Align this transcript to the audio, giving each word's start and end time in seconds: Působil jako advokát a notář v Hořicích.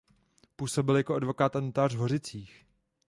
Působil 0.55 0.97
jako 0.97 1.15
advokát 1.15 1.55
a 1.55 1.59
notář 1.59 1.95
v 1.95 1.97
Hořicích. 1.97 2.65